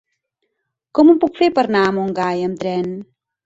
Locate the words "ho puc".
1.11-1.39